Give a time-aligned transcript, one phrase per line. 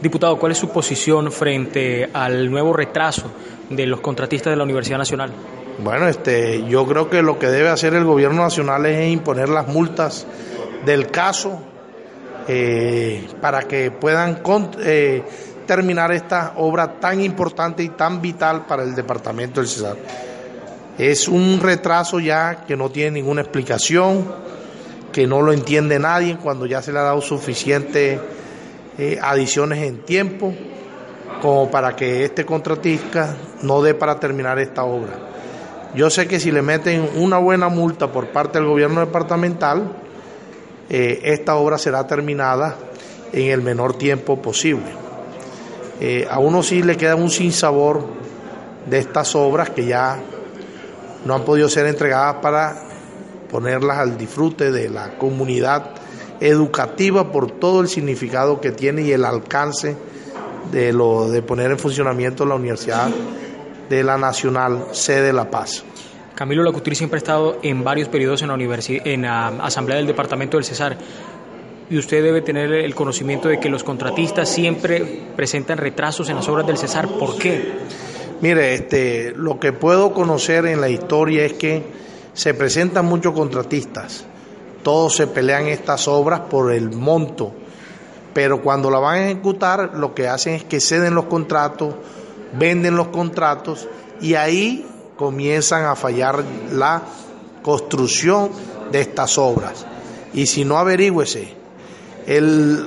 [0.00, 3.30] Diputado, ¿cuál es su posición frente al nuevo retraso
[3.70, 5.32] de los contratistas de la Universidad Nacional?
[5.78, 9.66] Bueno, este, yo creo que lo que debe hacer el gobierno nacional es imponer las
[9.66, 10.26] multas
[10.84, 11.60] del caso
[12.46, 14.40] eh, para que puedan
[14.80, 15.22] eh,
[15.66, 19.96] terminar esta obra tan importante y tan vital para el departamento del Cesar.
[20.98, 24.26] Es un retraso ya que no tiene ninguna explicación,
[25.10, 28.20] que no lo entiende nadie cuando ya se le ha dado suficiente
[28.98, 30.54] eh, adiciones en tiempo
[31.42, 35.12] como para que este contratista no dé para terminar esta obra.
[35.94, 39.92] Yo sé que si le meten una buena multa por parte del gobierno departamental,
[40.88, 42.76] eh, esta obra será terminada
[43.32, 44.86] en el menor tiempo posible.
[46.00, 48.06] Eh, a uno sí le queda un sinsabor
[48.86, 50.18] de estas obras que ya
[51.24, 52.76] no han podido ser entregadas para
[53.50, 55.90] ponerlas al disfrute de la comunidad
[56.44, 59.96] educativa por todo el significado que tiene y el alcance
[60.70, 63.08] de lo de poner en funcionamiento la Universidad
[63.88, 65.84] de la Nacional sede de La Paz.
[66.34, 70.58] Camilo Lacutri siempre ha estado en varios periodos en la, en la Asamblea del Departamento
[70.58, 70.98] del Cesar
[71.88, 76.48] y usted debe tener el conocimiento de que los contratistas siempre presentan retrasos en las
[76.48, 77.08] obras del Cesar.
[77.08, 77.72] ¿Por qué?
[78.42, 81.82] Mire, este, lo que puedo conocer en la historia es que
[82.34, 84.26] se presentan muchos contratistas
[84.84, 87.52] todos se pelean estas obras por el monto,
[88.32, 91.94] pero cuando la van a ejecutar lo que hacen es que ceden los contratos,
[92.56, 93.88] venden los contratos
[94.20, 97.02] y ahí comienzan a fallar la
[97.62, 98.50] construcción
[98.92, 99.86] de estas obras.
[100.34, 101.54] Y si no, averígüese,
[102.26, 102.86] el,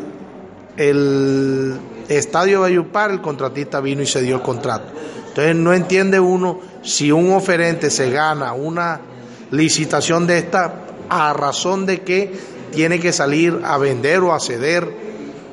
[0.77, 1.79] el
[2.09, 4.93] estadio Bayupar, el contratista vino y se dio el contrato.
[5.29, 8.99] Entonces no entiende uno si un oferente se gana una
[9.51, 12.33] licitación de esta a razón de que
[12.71, 14.87] tiene que salir a vender o a ceder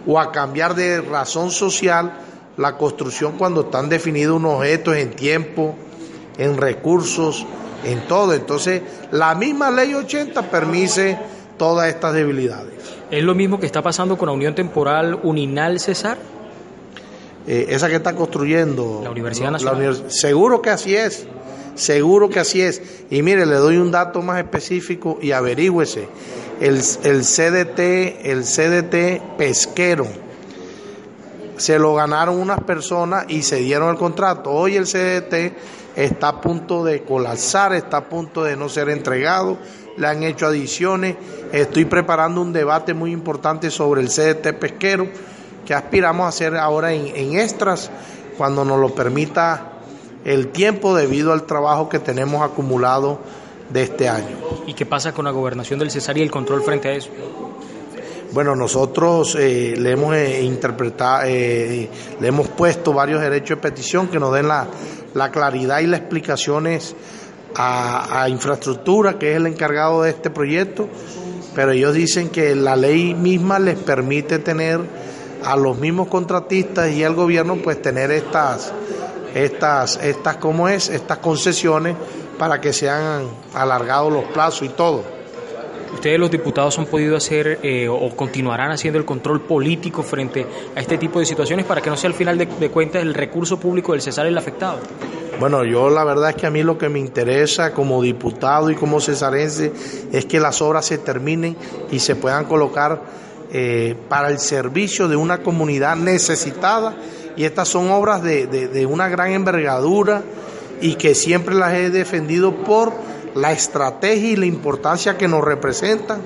[0.06, 2.12] o a cambiar de razón social
[2.56, 5.74] la construcción cuando están definidos unos objetos en tiempo,
[6.38, 7.46] en recursos,
[7.84, 8.32] en todo.
[8.32, 11.18] Entonces, la misma ley 80 permite
[11.58, 12.72] todas estas debilidades.
[13.10, 16.18] ¿Es lo mismo que está pasando con la Unión Temporal Uninal Cesar?
[17.46, 19.00] Eh, esa que está construyendo.
[19.04, 20.10] La Universidad Nacional.
[20.10, 21.26] seguro que así es.
[21.74, 22.82] Seguro que así es.
[23.10, 26.08] Y mire, le doy un dato más específico y averígüese.
[26.60, 27.80] El, el CDT,
[28.24, 30.06] el CDT pesquero,
[31.56, 34.50] se lo ganaron unas personas y se dieron el contrato.
[34.50, 35.54] Hoy el CDT
[35.96, 39.58] está a punto de colapsar, está a punto de no ser entregado,
[39.96, 41.16] le han hecho adiciones.
[41.52, 45.08] Estoy preparando un debate muy importante sobre el CDT pesquero
[45.66, 47.90] que aspiramos a hacer ahora en, en extras
[48.36, 49.73] cuando nos lo permita
[50.24, 53.18] el tiempo debido al trabajo que tenemos acumulado
[53.70, 54.36] de este año.
[54.66, 57.10] ¿Y qué pasa con la gobernación del Cesar y el control frente a eso?
[58.32, 61.88] Bueno, nosotros eh, le hemos eh, interpretado, eh,
[62.20, 64.66] le hemos puesto varios derechos de petición que nos den la,
[65.30, 66.96] claridad y las explicaciones
[67.54, 70.88] a, a, infraestructura, que es el encargado de este proyecto,
[71.54, 74.80] pero ellos dicen que la ley misma les permite tener
[75.44, 78.72] a los mismos contratistas y al gobierno pues tener estas
[79.34, 80.88] estas, estas, ¿cómo es?
[80.88, 81.96] Estas concesiones
[82.38, 85.04] para que sean alargados los plazos y todo.
[85.92, 90.80] ¿Ustedes los diputados han podido hacer eh, o continuarán haciendo el control político frente a
[90.80, 93.92] este tipo de situaciones para que no sea al final de, cuentas el recurso público
[93.92, 94.80] del Cesar el afectado?
[95.38, 98.74] Bueno, yo la verdad es que a mí lo que me interesa como diputado y
[98.74, 99.72] como cesarense
[100.12, 101.56] es que las obras se terminen
[101.90, 103.02] y se puedan colocar
[103.52, 106.96] eh, para el servicio de una comunidad necesitada
[107.36, 110.22] y estas son obras de, una gran envergadura
[110.80, 112.92] y que siempre las he defendido por
[113.34, 116.20] la estrategia y la importancia que nos representan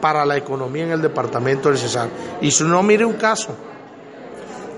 [0.00, 2.08] para la economía en el departamento del Cesar.
[2.40, 3.54] Y si no, mire un caso,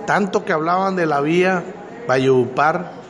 [0.06, 1.64] tanto que hablaban de la vía
[2.08, 3.02] Valledupar,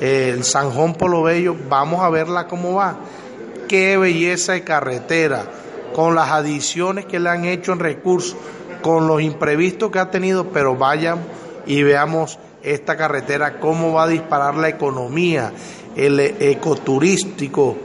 [0.00, 2.96] el Sanjón Polo Bello, vamos a verla cómo va.
[3.68, 5.44] Qué belleza de carretera,
[5.94, 8.36] con las adiciones que le han hecho en recursos,
[8.82, 11.18] con los imprevistos que ha tenido, pero vayan
[11.66, 15.52] y veamos esta carretera, cómo va a disparar la economía,
[15.96, 17.76] el ecoturístico,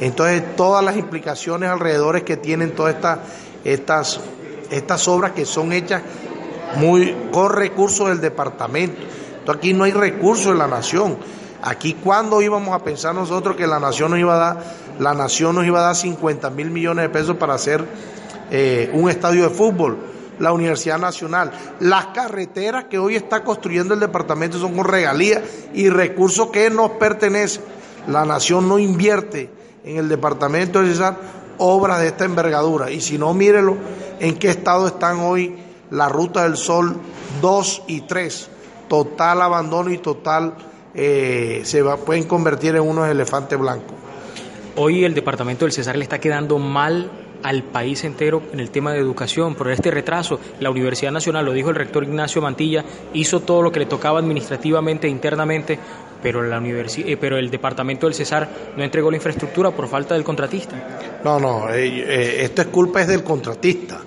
[0.00, 3.18] entonces todas las implicaciones alrededor que tienen todas estas,
[3.64, 4.20] estas,
[4.70, 6.02] estas obras que son hechas
[6.76, 9.02] muy con recursos del departamento.
[9.40, 11.18] Entonces aquí no hay recursos de la nación.
[11.62, 14.64] Aquí cuando íbamos a pensar nosotros que la nación nos iba a dar,
[14.98, 17.84] la nación nos iba a dar 50 mil millones de pesos para hacer
[18.50, 19.98] eh, un estadio de fútbol,
[20.40, 21.52] la Universidad Nacional.
[21.78, 25.42] Las carreteras que hoy está construyendo el departamento son con regalías
[25.72, 27.62] y recursos que nos pertenecen.
[28.08, 29.50] La nación no invierte
[29.84, 31.16] en el departamento de Cesar
[31.58, 32.90] obras de esta envergadura.
[32.90, 33.76] Y si no, mírelo
[34.18, 35.56] en qué estado están hoy
[35.90, 36.96] la Ruta del Sol
[37.40, 38.48] 2 y 3.
[38.88, 40.54] Total abandono y total
[40.94, 43.94] eh, se pueden convertir en unos elefantes blancos.
[44.76, 48.92] Hoy el departamento del Cesar le está quedando mal al país entero en el tema
[48.92, 50.40] de educación por este retraso.
[50.60, 52.84] La Universidad Nacional, lo dijo el rector Ignacio Mantilla,
[53.14, 55.78] hizo todo lo que le tocaba administrativamente e internamente,
[56.22, 60.24] pero, la eh, pero el departamento del Cesar no entregó la infraestructura por falta del
[60.24, 61.20] contratista.
[61.24, 64.00] No, no, eh, eh, esto es culpa es del contratista.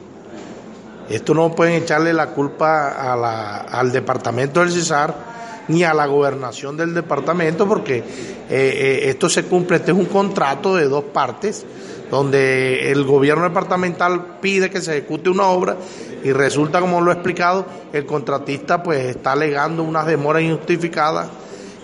[1.10, 5.34] Esto no pueden echarle la culpa a la, al departamento del Cesar
[5.68, 8.04] ni a la gobernación del departamento porque
[8.50, 11.66] esto se cumple, este es un contrato de dos partes
[12.12, 15.78] donde el gobierno departamental pide que se ejecute una obra
[16.24, 21.30] y resulta, como lo he explicado, el contratista pues está alegando unas demoras injustificadas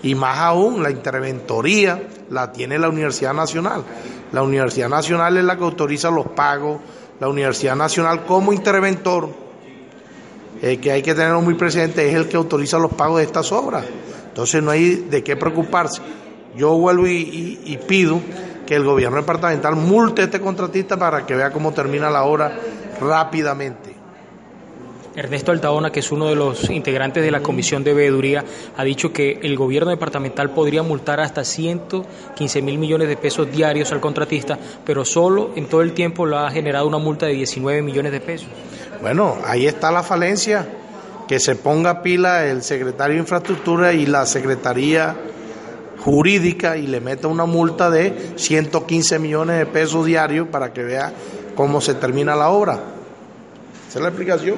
[0.02, 3.84] y más aún la interventoría la tiene la Universidad Nacional.
[4.32, 6.80] La Universidad Nacional es la que autoriza los pagos,
[7.18, 9.28] la Universidad Nacional como interventor,
[10.60, 13.84] que hay que tenerlo muy presente, es el que autoriza los pagos de estas obras.
[14.28, 16.02] Entonces no hay de qué preocuparse.
[16.56, 18.20] Yo vuelvo y pido
[18.66, 22.56] que el gobierno departamental multe a este contratista para que vea cómo termina la obra
[23.00, 23.90] rápidamente.
[25.16, 28.44] Ernesto Altaona, que es uno de los integrantes de la Comisión de Veeduría,
[28.76, 33.90] ha dicho que el gobierno departamental podría multar hasta 115 mil millones de pesos diarios
[33.90, 37.82] al contratista, pero solo en todo el tiempo lo ha generado una multa de 19
[37.82, 38.48] millones de pesos.
[39.00, 40.66] Bueno, ahí está la falencia,
[41.26, 45.16] que se ponga pila el secretario de Infraestructura y la Secretaría
[46.00, 51.12] jurídica y le meta una multa de 115 millones de pesos diarios para que vea
[51.54, 52.80] cómo se termina la obra.
[53.88, 54.56] Esa es la explicación.